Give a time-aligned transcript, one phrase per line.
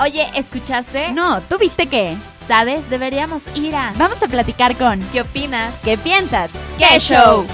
[0.00, 1.10] Oye, ¿escuchaste?
[1.10, 2.16] No, ¿tú viste qué?
[2.46, 2.88] ¿Sabes?
[2.88, 3.92] Deberíamos ir a...
[3.96, 5.00] Vamos a platicar con...
[5.10, 5.74] ¿Qué opinas?
[5.82, 6.52] ¿Qué piensas?
[6.78, 7.44] ¡Qué show!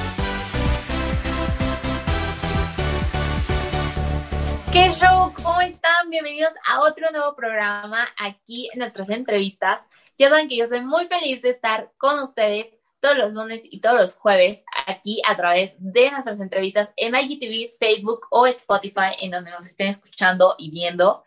[4.71, 5.33] ¿Qué show?
[5.43, 6.11] ¿Cómo están?
[6.11, 9.81] Bienvenidos a otro nuevo programa aquí en nuestras entrevistas.
[10.19, 12.67] Ya saben que yo soy muy feliz de estar con ustedes
[13.01, 17.79] todos los lunes y todos los jueves aquí a través de nuestras entrevistas en IGTV,
[17.79, 21.25] Facebook o Spotify, en donde nos estén escuchando y viendo.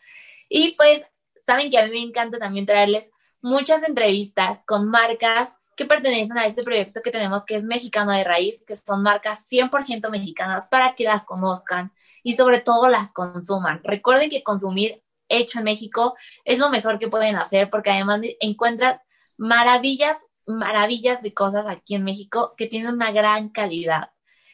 [0.50, 1.04] Y pues
[1.36, 3.10] saben que a mí me encanta también traerles
[3.42, 8.24] muchas entrevistas con marcas que pertenecen a este proyecto que tenemos que es Mexicano de
[8.24, 13.82] Raíz, que son marcas 100% mexicanas para que las conozcan y sobre todo las consuman.
[13.84, 16.16] Recuerden que consumir hecho en México
[16.46, 19.00] es lo mejor que pueden hacer porque además encuentran
[19.38, 24.10] maravillas, maravillas de cosas aquí en México que tienen una gran calidad.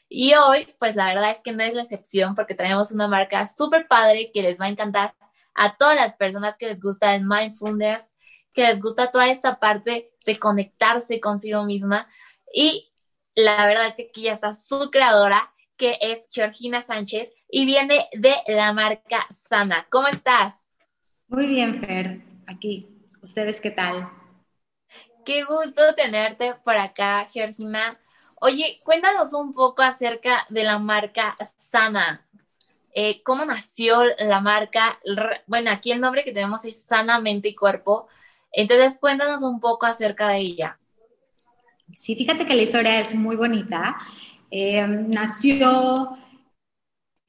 [0.10, 3.48] Y hoy, pues la verdad es que no es la excepción porque tenemos una marca
[3.48, 5.16] súper padre que les va a encantar
[5.56, 8.14] a todas las personas que les gusta el mindfulness,
[8.54, 12.08] que les gusta toda esta parte de conectarse consigo misma.
[12.54, 12.94] Y
[13.36, 18.08] la verdad es que aquí ya está su creadora, que es Georgina Sánchez, y viene
[18.14, 19.88] de la marca Sana.
[19.90, 20.68] ¿Cómo estás?
[21.28, 22.90] Muy bien, Fer, aquí.
[23.22, 24.10] ¿Ustedes qué tal?
[25.26, 27.98] Qué gusto tenerte por acá, Georgina.
[28.42, 32.28] Oye, cuéntanos un poco acerca de la marca Sana.
[32.96, 35.00] Eh, cómo nació la marca.
[35.48, 38.08] Bueno, aquí el nombre que tenemos es Sanamente y Cuerpo.
[38.52, 40.80] Entonces, cuéntanos un poco acerca de ella.
[41.96, 43.98] Sí, fíjate que la historia es muy bonita.
[44.52, 46.12] Eh, nació,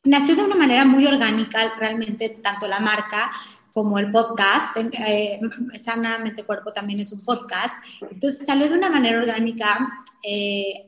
[0.05, 3.31] nació de una manera muy orgánica, realmente, tanto la marca
[3.73, 4.77] como el podcast.
[4.77, 5.41] Eh,
[5.83, 7.75] Sanamente Cuerpo también es un podcast.
[8.11, 9.79] Entonces, salió de una manera orgánica.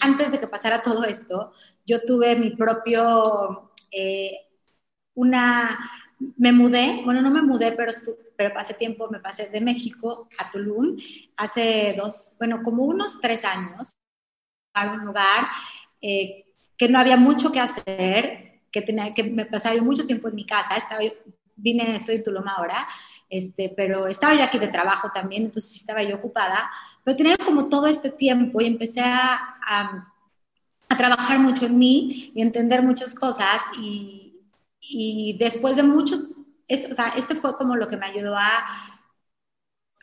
[0.00, 1.52] antes de que pasara todo esto,
[1.86, 3.72] yo tuve mi propio
[5.17, 5.78] una,
[6.36, 7.92] me mudé, bueno, no me mudé, pero,
[8.36, 10.97] pero pasé tiempo, me pasé de México a Tulum
[11.36, 13.95] hace dos, bueno, como unos tres años,
[14.74, 15.48] a un lugar
[16.01, 16.45] eh,
[16.77, 20.45] que no había mucho que hacer, que, tenía, que me pasaba mucho tiempo en mi
[20.45, 21.01] casa, estaba
[21.57, 22.86] vine, estoy en Tulum ahora,
[23.30, 26.70] este, pero estaba yo aquí de trabajo también, entonces estaba yo ocupada,
[27.02, 30.14] pero tenía como todo este tiempo y empecé a, a,
[30.90, 34.26] a trabajar mucho en mí y entender muchas cosas y
[34.89, 36.29] y después de mucho,
[36.69, 38.64] es, o sea, este fue como lo que me ayudó a,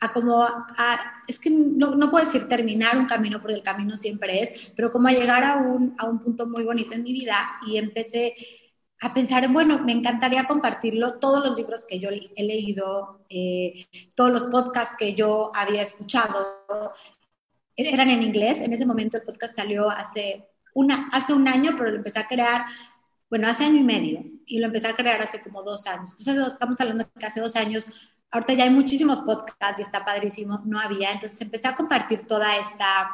[0.00, 3.96] a como, a, es que no, no, puedo decir terminar un camino porque el camino
[3.96, 7.12] siempre es, pero como a llegar a un, a un punto muy bonito en mi
[7.12, 8.34] vida y empecé
[9.00, 13.86] a pensar en, bueno, me encantaría compartirlo, todos los libros que yo he leído, eh,
[14.16, 16.46] todos los podcasts que yo había escuchado,
[17.76, 21.90] eran en inglés, en ese momento el podcast salió hace, una, hace un año, pero
[21.90, 22.64] lo empecé a crear
[23.34, 26.14] bueno, hace año y medio y lo empecé a crear hace como dos años.
[26.16, 27.88] Entonces, estamos hablando que hace dos años,
[28.30, 31.10] ahorita ya hay muchísimos podcasts y está padrísimo, no había.
[31.10, 33.10] Entonces, empecé a compartir toda esta,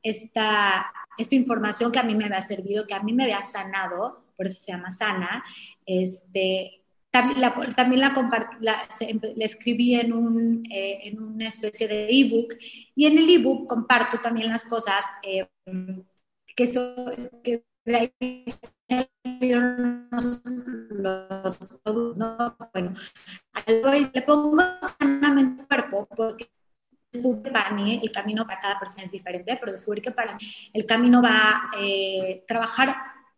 [0.00, 4.22] esta, esta información que a mí me había servido, que a mí me había sanado,
[4.36, 5.42] por eso se llama Sana.
[5.84, 8.14] Este, también la, también la,
[8.60, 8.88] la,
[9.34, 12.54] la escribí en, un, eh, en una especie de ebook
[12.94, 15.48] y en el ebook comparto también las cosas eh,
[16.54, 16.94] que, son,
[17.42, 17.64] que
[19.40, 20.42] los,
[21.84, 22.56] los ¿no?
[22.72, 22.94] Bueno,
[23.66, 24.62] le pongo
[24.98, 26.50] sanamente cuerpo porque
[27.52, 30.40] para mí el camino para cada persona es diferente, pero descubrí que para mí
[30.72, 32.94] el camino va a eh, trabajar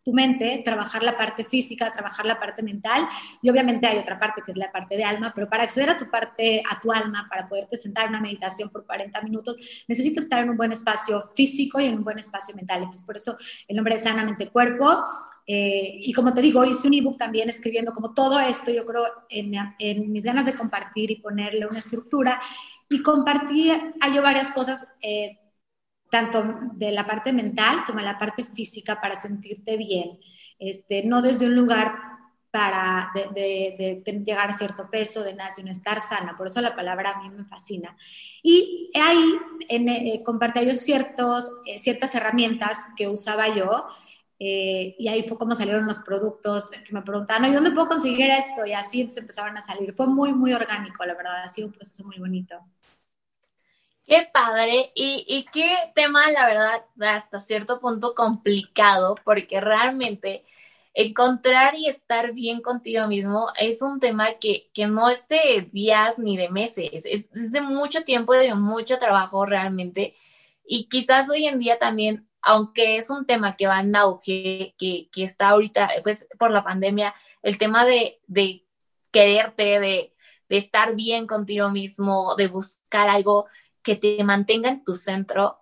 [0.07, 3.05] tu mente, trabajar la parte física, trabajar la parte mental
[3.41, 5.97] y obviamente hay otra parte que es la parte de alma, pero para acceder a
[5.97, 10.23] tu parte, a tu alma, para poderte sentar en una meditación por 40 minutos, necesitas
[10.23, 12.83] estar en un buen espacio físico y en un buen espacio mental.
[12.83, 13.37] Entonces, por eso
[13.67, 15.03] el nombre de Sanamente Cuerpo.
[15.47, 19.05] Eh, y como te digo, hice un ebook también escribiendo como todo esto, yo creo,
[19.29, 22.39] en, en mis ganas de compartir y ponerle una estructura.
[22.89, 23.71] Y compartí,
[24.01, 24.87] hay varias cosas.
[25.01, 25.39] Eh,
[26.09, 26.41] tanto
[26.73, 30.19] de la parte mental como de la parte física para sentirte bien,
[30.59, 31.93] este, no desde un lugar
[32.49, 36.37] para de, llegar a cierto peso, de nada, sino estar sana.
[36.37, 37.95] Por eso la palabra a mí me fascina.
[38.41, 39.35] Y ahí
[39.69, 40.23] eh,
[40.65, 43.85] yo ciertos, eh, ciertas herramientas que usaba yo,
[44.39, 48.29] eh, y ahí fue como salieron los productos que me preguntaban, ¿y dónde puedo conseguir
[48.29, 48.65] esto?
[48.65, 49.93] Y así se empezaron a salir.
[49.95, 52.55] Fue muy, muy orgánico, la verdad, ha sido un proceso muy bonito.
[54.05, 60.45] Qué padre y, y, qué tema, la verdad, hasta cierto punto complicado, porque realmente
[60.97, 66.17] encontrar y estar bien contigo mismo es un tema que, que no es de días
[66.17, 70.15] ni de meses, es, de mucho tiempo y de mucho trabajo realmente.
[70.65, 75.09] Y quizás hoy en día también, aunque es un tema que va en auge, que,
[75.11, 77.13] que está ahorita, pues por la pandemia,
[77.43, 78.65] el tema de, de
[79.11, 80.13] quererte, de
[80.49, 83.47] de estar bien contigo mismo, de buscar algo
[83.81, 85.59] que te mantenga en tu centro,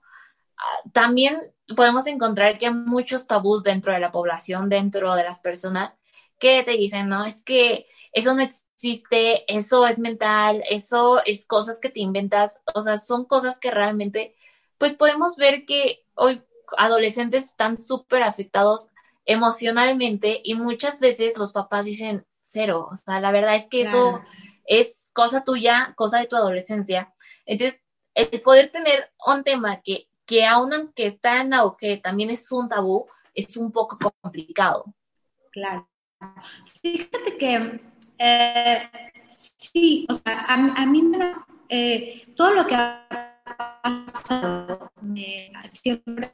[0.58, 1.40] ah, también
[1.76, 5.98] podemos encontrar que hay muchos tabús dentro de la población, dentro de las personas,
[6.40, 11.80] que te dicen, no, es que eso no existe, eso es mental, eso es cosas
[11.80, 14.36] que te inventas, o sea, son cosas que realmente,
[14.78, 16.44] pues podemos ver que hoy
[16.78, 18.90] adolescentes están súper afectados
[19.26, 24.22] emocionalmente y muchas veces los papás dicen cero, o sea, la verdad es que eso
[24.66, 27.14] es cosa tuya, cosa de tu adolescencia.
[27.46, 27.82] Entonces,
[28.14, 33.08] el poder tener un tema que, que aunque está en auge, también es un tabú,
[33.34, 34.96] es un poco complicado.
[35.52, 35.90] Claro.
[36.82, 37.82] Fíjate que
[38.20, 38.90] eh,
[39.30, 42.76] sí, o sea, a, mí me da eh, todo lo que
[43.46, 44.92] pasado,
[45.72, 46.32] siempre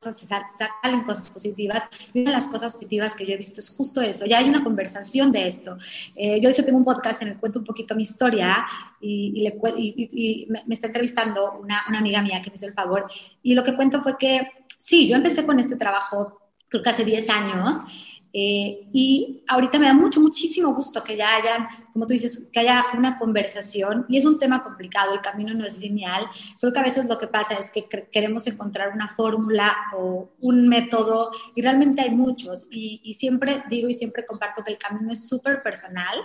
[0.00, 4.00] salen cosas positivas y una de las cosas positivas que yo he visto es justo
[4.00, 5.76] eso, ya hay una conversación de esto.
[6.16, 8.66] Eh, yo de hecho tengo un podcast en el que cuento un poquito mi historia
[9.00, 13.06] y, y, me, me, está entrevistando una, una amiga mía que me hizo el favor
[13.42, 17.04] y lo que cuento fue que sí, yo empecé con este trabajo creo que hace
[17.04, 17.76] 10 años
[18.40, 22.60] eh, y ahorita me da mucho, muchísimo gusto que ya haya, como tú dices, que
[22.60, 24.06] haya una conversación.
[24.08, 26.24] Y es un tema complicado, el camino no es lineal.
[26.60, 30.68] Creo que a veces lo que pasa es que queremos encontrar una fórmula o un
[30.68, 32.68] método y realmente hay muchos.
[32.70, 36.16] Y, y siempre digo y siempre comparto que el camino es súper personal.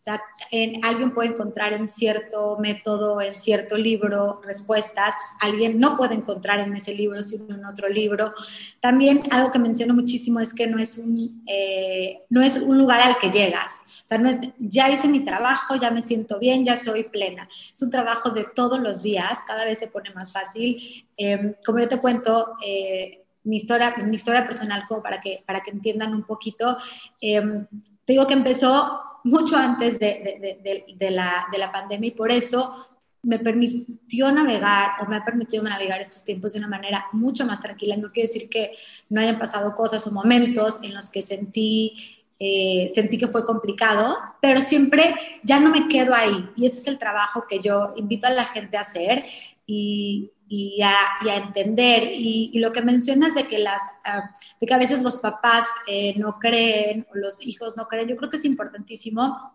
[0.00, 5.14] O sea, en, alguien puede encontrar en cierto método, en cierto libro, respuestas.
[5.38, 8.32] Alguien no puede encontrar en ese libro, sino en otro libro.
[8.80, 13.02] También algo que menciono muchísimo es que no es un, eh, no es un lugar
[13.02, 13.82] al que llegas.
[14.02, 17.46] O sea, no es, ya hice mi trabajo, ya me siento bien, ya soy plena.
[17.70, 20.82] Es un trabajo de todos los días, cada vez se pone más fácil.
[21.14, 25.60] Em, como yo te cuento, eh, mi historia, mi historia personal, como para que, para
[25.60, 26.78] que entiendan un poquito,
[27.20, 27.66] em,
[28.06, 32.86] te digo que empezó mucho antes de, la, pandemia y por eso
[33.22, 37.60] me permitió navegar o me ha permitido navegar estos tiempos de una manera mucho más
[37.60, 37.96] tranquila.
[37.96, 38.72] No quiere decir que
[39.08, 41.94] no hayan pasado cosas o momentos en los que sentí,
[42.38, 46.48] eh, sentí que fue complicado, pero siempre ya no me quedo ahí.
[46.56, 49.24] Y ese es el trabajo que yo invito a la gente a hacer.
[49.66, 52.10] Y, y a, entender.
[52.12, 56.18] Y, lo que mencionas de que, las, ah, de que a veces los papás eh,
[56.18, 59.54] no creen o los hijos no creen, yo creo que es importantísimo.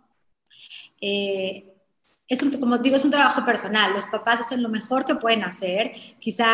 [1.02, 1.74] Eh,
[2.30, 3.92] es un, como digo, es un trabajo personal.
[3.92, 5.92] Los papás hacen lo mejor que pueden hacer.
[6.18, 6.48] Quizá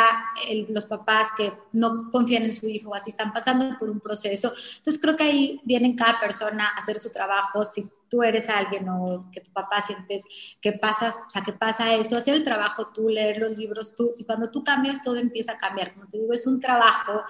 [0.70, 4.54] los papás que no confían en su hijo así están pasando por un proceso.
[4.78, 7.64] Entonces creo que ahí viene cada persona a hacer su trabajo.
[7.64, 10.26] Si tú eres alguien o que tu papá sientes
[10.62, 14.14] que pasas, o sea, que pasa eso, hacer el trabajo tú, leer los libros tú.
[14.18, 15.94] Y cuando tú cambias, todo empieza a cambiar.
[15.94, 17.22] Como te digo, es un trabajo.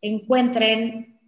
[0.00, 1.20] Encuentren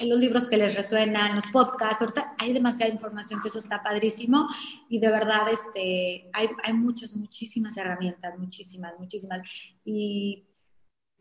[0.00, 3.82] en los libros que les resuenan, los podcasts, ahorita hay demasiada información que eso está
[3.82, 4.48] padrísimo
[4.88, 9.46] y de verdad este, hay, hay muchas, muchísimas herramientas, muchísimas, muchísimas.
[9.84, 10.45] Y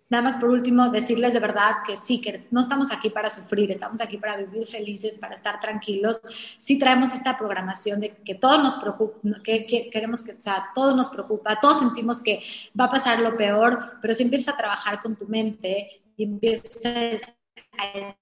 [0.10, 3.72] nada más por último, decirles de verdad que sí, que no estamos aquí para sufrir,
[3.72, 6.22] estamos aquí para vivir felices, para estar tranquilos.
[6.58, 10.96] Sí traemos esta programación de que todo nos preocupa, que, queremos que, o sea, todo
[10.96, 12.42] nos preocupa, todos sentimos que
[12.80, 16.86] va a pasar lo peor, pero si empiezas a trabajar con tu mente y empiezas
[16.86, 18.14] a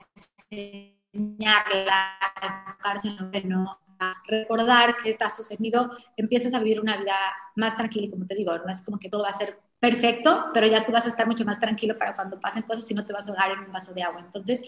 [1.13, 3.79] enseñarla, a enfocarse en lo que no,
[4.27, 7.15] recordar que está sucedido, empiezas a vivir una vida
[7.55, 10.45] más tranquila y como te digo, no es como que todo va a ser perfecto,
[10.53, 13.05] pero ya tú vas a estar mucho más tranquilo para cuando pasen cosas y no
[13.05, 14.21] te vas a ahogar en un vaso de agua.
[14.21, 14.61] Entonces,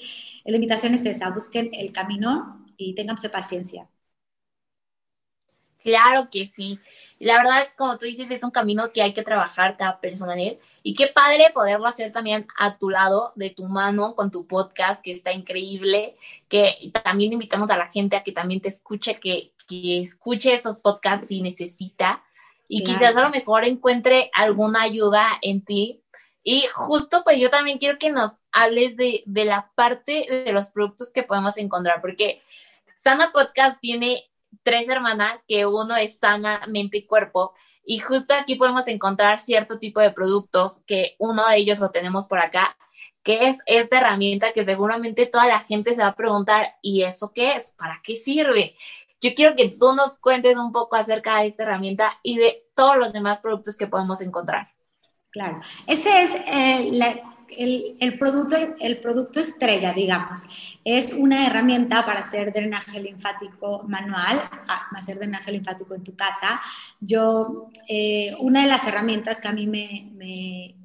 [0.43, 3.87] la invitación es esa, busquen el camino y ténganse paciencia.
[5.81, 6.81] Claro que sí.
[7.19, 10.39] La verdad, como tú dices, es un camino que hay que trabajar cada persona en
[10.39, 10.59] él.
[10.83, 15.01] Y qué padre poderlo hacer también a tu lado, de tu mano, con tu podcast,
[15.01, 16.17] que está increíble.
[16.49, 20.77] Que también invitamos a la gente a que también te escuche, que, que escuche esos
[20.77, 22.24] podcasts si necesita.
[22.67, 26.01] Y quizás a lo mejor encuentre alguna ayuda en ti.
[26.43, 30.69] Y justo pues yo también quiero que nos hables de, de la parte de los
[30.69, 32.41] productos que podemos encontrar, porque
[33.03, 34.29] Sana Podcast tiene
[34.63, 37.53] tres hermanas, que uno es sana, mente y cuerpo,
[37.83, 42.25] y justo aquí podemos encontrar cierto tipo de productos, que uno de ellos lo tenemos
[42.25, 42.75] por acá,
[43.21, 47.31] que es esta herramienta que seguramente toda la gente se va a preguntar, ¿y eso
[47.33, 47.75] qué es?
[47.77, 48.75] ¿Para qué sirve?
[49.25, 52.97] Yo quiero que tú nos cuentes un poco acerca de esta herramienta y de todos
[52.97, 54.67] los demás productos que podemos encontrar.
[55.31, 60.41] Claro, ese es eh, la el, producto, el producto estrella, digamos,
[60.83, 66.61] es una herramienta para hacer drenaje linfático manual, ah, hacer drenaje linfático en tu casa.
[66.99, 70.75] Yo, eh, una de las herramientas que a mí me,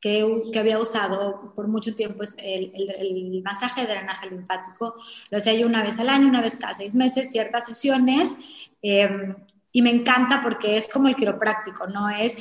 [0.00, 4.94] que, que, había usado por mucho tiempo es el, el, masaje de drenaje linfático.
[5.30, 8.36] Lo hacía yo una vez al año, una vez cada seis meses, ciertas sesiones.
[8.82, 9.34] Em,
[9.72, 12.08] y me encanta porque es como el quiropráctico, ¿no?
[12.08, 12.36] Es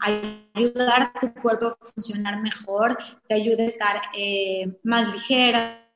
[0.00, 5.90] ayudar a tu cuerpo a funcionar mejor, te ayuda a estar eh, más ligera,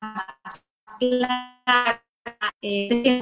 [0.00, 0.64] más
[0.98, 2.02] clara,
[2.60, 3.20] eh,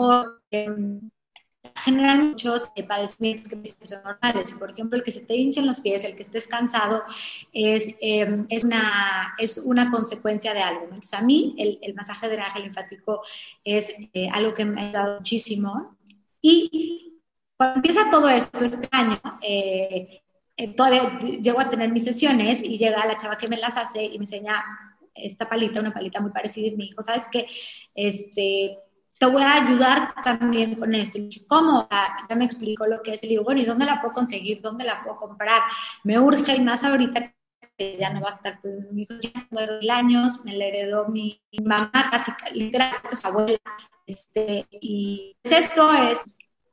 [1.90, 4.52] generan muchos eh, padecimientos que son normales.
[4.52, 7.02] Por ejemplo, el que se te hinchen los pies, el que estés cansado,
[7.52, 10.84] es, em, es, una, es una consecuencia de algo.
[10.84, 13.22] Entonces, a mí el, el masaje de drenaje linfático
[13.64, 15.96] es eh, algo que me ha ayudado muchísimo.
[16.40, 17.20] Y
[17.56, 20.22] cuando empieza todo esto este año, eh,
[20.76, 24.18] todavía llego a tener mis sesiones y llega la chava que me las hace y
[24.18, 24.64] me enseña
[25.14, 27.46] esta palita, una palita muy parecida y me dijo, ¿sabes qué?
[27.94, 28.78] Este,
[29.20, 31.18] te voy a ayudar también con esto.
[31.18, 31.86] Y dije, ¿cómo?
[32.28, 33.22] Ya me explicó lo que es.
[33.22, 34.62] Y le digo, bueno, ¿y dónde la puedo conseguir?
[34.62, 35.60] ¿Dónde la puedo comprar?
[36.04, 37.34] Me urge y más ahorita
[37.76, 41.08] que ya no va a estar, pues mi hijo ya mil años, me la heredó
[41.08, 43.58] mi, mamá, casi literal, su abuela.
[44.06, 46.18] Este, y esto es,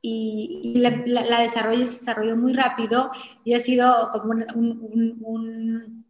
[0.00, 3.10] y, la, la, se desarrolló muy rápido
[3.44, 6.04] y ha sido como un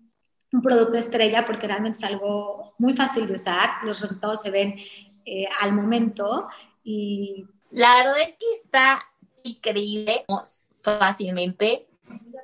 [0.63, 4.73] producto estrella porque realmente es algo muy fácil de usar, los resultados se ven
[5.25, 6.49] eh, al momento.
[6.83, 9.03] Y la verdad es que está
[9.43, 10.25] increíble
[10.83, 11.89] fácilmente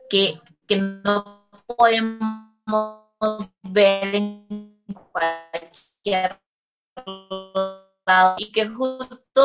[0.09, 4.79] que, que no podemos ver en
[5.13, 6.41] cualquier
[8.07, 9.43] lado y que justo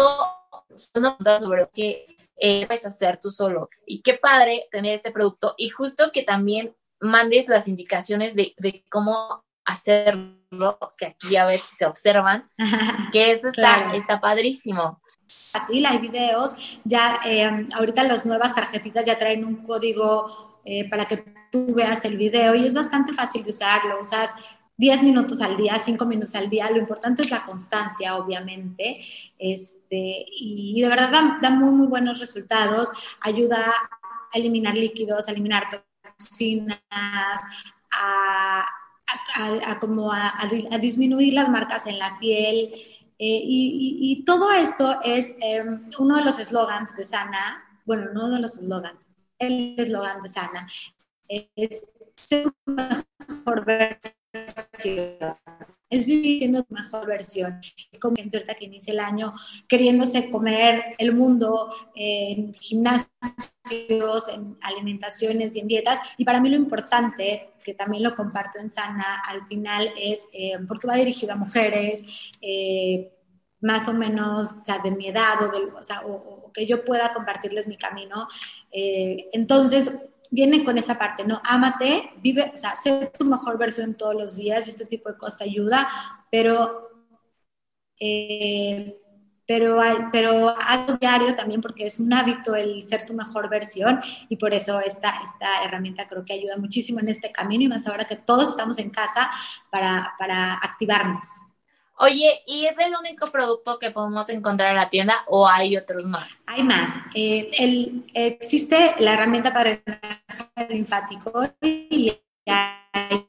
[0.94, 3.70] pregunta sobre qué eh, puedes hacer tú solo.
[3.86, 8.84] Y qué padre tener este producto y justo que también mandes las indicaciones de, de
[8.90, 12.50] cómo hacerlo, que aquí a ver si se observan,
[13.12, 15.02] que eso está, está padrísimo.
[15.54, 21.06] Así, hay videos, ya eh, ahorita las nuevas tarjetitas ya traen un código eh, para
[21.06, 24.34] que tú veas el video y es bastante fácil de usar, lo usas
[24.78, 28.96] 10 minutos al día, 5 minutos al día, lo importante es la constancia, obviamente,
[29.38, 32.90] este, y de verdad da, da muy, muy buenos resultados,
[33.22, 33.66] ayuda
[34.32, 37.42] a eliminar líquidos, a eliminar toxinas,
[37.92, 38.66] a
[39.36, 40.34] a, como a,
[40.80, 42.72] disminuir las marcas en la piel.
[43.22, 48.40] Eh, y, todo esto es em, uno de los eslogans de Sana, bueno, no de
[48.40, 49.06] los eslogans,
[49.38, 50.68] el eslogan de Sana
[51.30, 51.82] es
[52.16, 55.38] ser tu mejor versión.
[55.90, 57.62] Es vivir siendo mejor versión.
[58.00, 59.34] Como ahorita que inicia el año
[59.68, 62.54] queriéndose comer el mundo en
[63.72, 66.00] en alimentaciones y en dietas.
[66.18, 70.58] Y para mí lo importante que también lo comparto en Sana, al final es eh,
[70.68, 72.06] porque va dirigido a mujeres
[72.42, 73.12] eh,
[73.62, 75.36] más o menos sea, de mi edad
[76.06, 78.28] o, que yo pueda compartirles mi camino.
[78.72, 79.94] Eh, entonces,
[80.32, 81.42] viene con esta parte, ¿no?
[81.44, 85.44] Ámate, vive, sea, sé tu mejor versión todos los días este tipo de cosas te
[85.44, 85.88] ayuda,
[86.32, 86.90] pero
[89.50, 90.54] pero, pero
[90.86, 94.80] tu diario también porque es un hábito el ser tu mejor versión y por eso
[94.80, 98.52] esta, esta herramienta creo que ayuda muchísimo en este camino y más ahora que todos
[98.52, 99.28] estamos en casa
[99.72, 101.26] para, para activarnos.
[101.98, 106.06] Oye, ¿y es el único producto que podemos encontrar en la tienda o hay otros
[106.06, 106.44] más?
[106.46, 106.94] Hay más.
[107.16, 109.82] Eh, el, existe la herramienta para el
[110.70, 112.14] linfático y
[112.46, 113.26] hay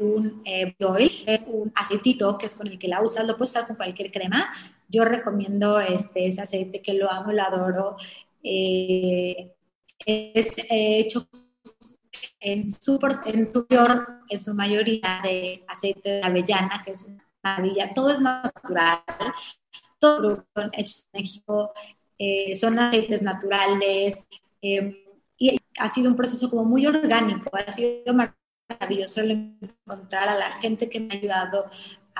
[0.00, 3.52] un eh, oil, es un aceitito que es con el que la usas, lo puedes
[3.52, 4.50] usar con cualquier crema.
[4.90, 7.96] Yo recomiendo este, ese aceite que lo amo, lo adoro.
[8.42, 9.52] Eh,
[10.04, 11.28] es hecho
[12.40, 13.66] en su, en su
[14.28, 17.90] en su mayoría de aceite de avellana, que es una maravilla.
[17.94, 19.02] Todo es natural,
[19.98, 21.72] todo producto hecho en México,
[22.18, 24.26] eh, son aceites naturales.
[24.60, 28.14] y ha sido un proceso como muy orgánico, ha sido
[28.68, 31.70] maravilloso encontrar a la gente que me ha ayudado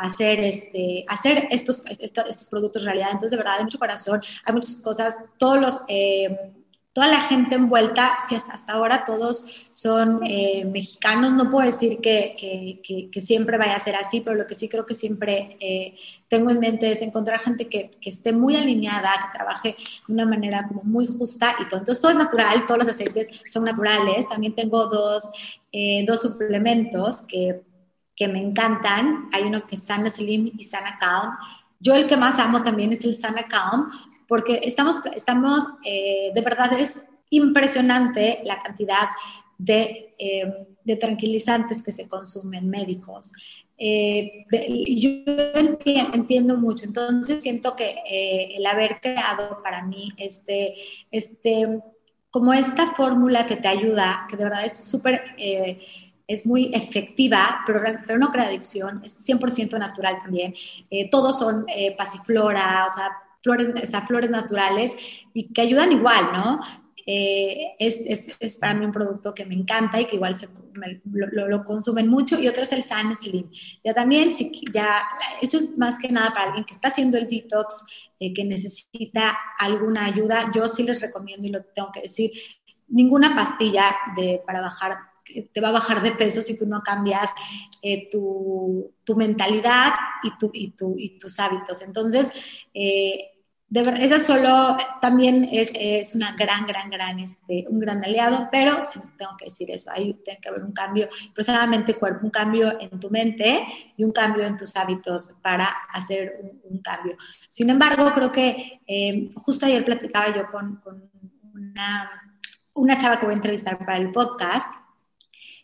[0.00, 3.08] hacer, este, hacer estos, estos, productos realidad.
[3.10, 5.80] Entonces, de verdad, hay mucho corazón, hay muchas cosas, todos los...
[5.88, 6.54] Eh,
[6.92, 12.34] toda la gente envuelta, si hasta, ahora todos son eh, mexicanos, no puedo decir que,
[12.82, 15.94] que, siempre vaya a ser así, pero lo que sí creo que siempre eh,
[16.26, 19.76] tengo en mente es encontrar gente que, esté muy alineada, que trabaje
[20.08, 21.78] de una manera como muy justa y todo.
[21.78, 24.28] Entonces todo es natural, todos los aceites son naturales.
[24.28, 25.30] También tengo dos,
[26.06, 27.62] dos suplementos que,
[28.20, 29.30] que me encantan.
[29.32, 31.30] Hay uno que es Sana Slim y Sana Calm.
[31.78, 33.86] Yo el que más amo también es el Sana Calm
[34.28, 39.08] porque estamos, estamos eh, de verdad es impresionante la cantidad
[39.56, 43.32] de, eh, de tranquilizantes que se consumen médicos.
[43.78, 44.44] Eh,
[44.86, 45.10] yo
[45.54, 47.94] entiendo, entiendo, mucho, entonces siento que
[48.54, 50.74] el haber creado para mí este,
[51.10, 51.80] este,
[52.30, 55.24] como esta fórmula que te ayuda, que de verdad es súper
[56.30, 60.54] es muy efectiva, pero, pero no crea adicción, es 100% natural también.
[60.88, 63.10] Eh, todos son eh, pasiflora, o sea,
[63.42, 64.96] flores, o sea, flores naturales
[65.34, 66.60] y que ayudan igual, ¿no?
[67.04, 70.48] Eh, es, es, es, para mí un producto que me encanta y que igual se,
[71.10, 72.38] lo, lo, consumen mucho.
[72.38, 73.50] Y otro es el San Slim.
[73.82, 75.02] Ya también, si, ya,
[75.42, 77.84] eso es más que nada para alguien que está haciendo el detox,
[78.20, 80.52] eh, que necesita alguna ayuda.
[80.54, 82.30] Yo sí les recomiendo y lo tengo que decir,
[82.86, 85.09] ninguna pastilla de, para bajar
[85.52, 87.30] te va a bajar de peso si tú no cambias
[87.82, 91.82] eh, tu, tu, mentalidad y, tu, y, tu, y, tus hábitos.
[91.82, 92.32] Entonces,
[92.74, 93.30] eh,
[93.72, 98.98] esa solo también es, es, una gran, gran, gran, este, un gran aliado, pero sí
[99.16, 102.98] tengo que decir eso, ahí tiene que haber un cambio, precisamente cuerpo, un cambio en
[102.98, 103.64] tu mente
[103.96, 107.16] y un cambio en tus hábitos para hacer un, un cambio.
[107.48, 111.08] Sin embargo, creo que eh, justo ayer platicaba yo con, con
[111.54, 112.10] una,
[112.74, 114.79] una chava que voy a entrevistar para el podcast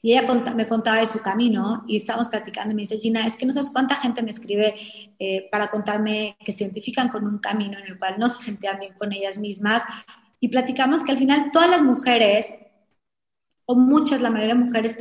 [0.02, 3.36] y ella me contaba de su camino y estábamos platicando y me dice, Gina, es
[3.36, 4.74] que no sabes cuánta gente me escribe
[5.18, 8.78] eh, para contarme que se identifican con un camino en el cual no se sentían
[8.78, 9.82] bien con ellas mismas.
[10.38, 12.54] Y platicamos que al final todas las mujeres,
[13.64, 14.96] o muchas, la mayoría de mujeres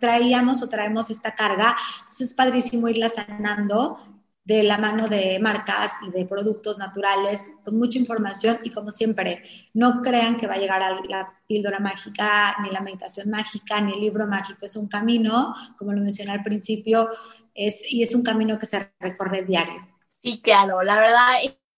[0.00, 1.76] traíamos o traemos esta carga.
[2.00, 4.17] Entonces es padrísimo irla sanando
[4.48, 9.42] de la mano de marcas y de productos naturales, con mucha información y como siempre,
[9.74, 13.92] no crean que va a llegar a la píldora mágica, ni la meditación mágica, ni
[13.92, 17.10] el libro mágico, es un camino, como lo mencioné al principio,
[17.54, 19.86] es, y es un camino que se recorre diario.
[20.22, 21.28] Sí, claro, la verdad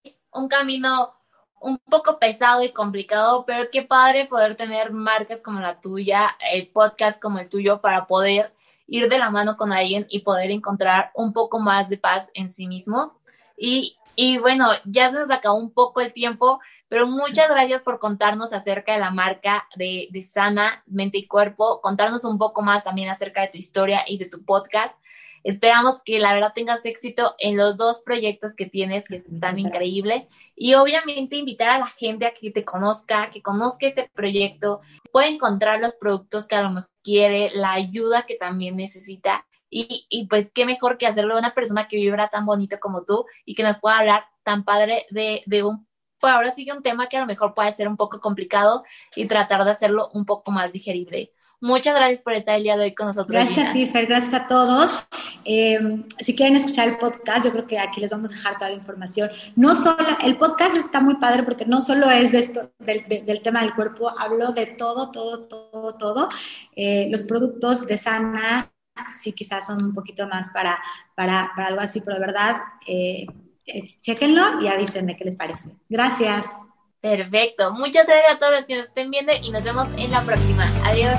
[0.05, 1.13] es un camino
[1.61, 6.69] un poco pesado y complicado, pero qué padre poder tener marcas como la tuya, el
[6.69, 8.55] podcast como el tuyo para poder
[8.91, 12.51] ir de la mano con alguien y poder encontrar un poco más de paz en
[12.51, 13.19] sí mismo.
[13.57, 18.01] Y, y bueno, ya se nos acabó un poco el tiempo, pero muchas gracias por
[18.01, 22.85] contarnos acerca de la marca de, de Sana, Mente y Cuerpo, contarnos un poco más
[22.85, 24.99] también acerca de tu historia y de tu podcast.
[25.43, 30.27] Esperamos que la verdad tengas éxito en los dos proyectos que tienes, que están increíbles.
[30.55, 34.81] Y obviamente invitar a la gente a que te conozca, que conozca este proyecto,
[35.13, 39.47] puede encontrar los productos que a lo mejor quiere, la ayuda que también necesita.
[39.71, 43.05] Y, y, pues qué mejor que hacerlo de una persona que vibra tan bonito como
[43.05, 45.87] tú y que nos pueda hablar tan padre de, de un,
[46.19, 48.85] pues ahora sigue un tema que a lo mejor puede ser un poco complicado
[49.15, 51.33] y tratar de hacerlo un poco más digerible.
[51.61, 53.33] Muchas gracias por estar el día de hoy con nosotros.
[53.33, 55.07] Gracias a ti, Fer, gracias a todos.
[55.45, 55.79] Eh,
[56.19, 58.77] si quieren escuchar el podcast, yo creo que aquí les vamos a dejar toda la
[58.77, 59.31] información.
[59.57, 63.23] No solo, el podcast está muy padre porque no solo es de esto, del, de,
[63.23, 66.29] del tema del cuerpo, hablo de todo, todo, todo, todo.
[66.75, 68.73] Eh, los productos de Sana,
[69.13, 70.83] sí, quizás son un poquito más para,
[71.15, 73.27] para, para algo así, pero de verdad, eh,
[73.67, 75.71] eh, chéquenlo y avísenme qué les parece.
[75.91, 76.59] Gracias.
[77.01, 77.73] Perfecto.
[77.73, 80.65] Muchas gracias a todos los que nos estén viendo y nos vemos en la próxima.
[80.85, 81.19] Adiós.